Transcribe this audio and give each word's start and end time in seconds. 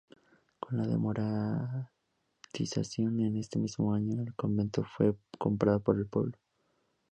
Con 0.59 0.77
la 0.79 0.87
desamortización, 2.47 3.19
en 3.19 3.37
ese 3.37 3.59
mismo 3.59 3.93
año 3.93 4.19
el 4.23 4.33
convento 4.33 4.83
fue 4.97 5.15
comprado 5.37 5.79
por 5.79 5.95
el 5.99 6.07
pueblo. 6.07 6.39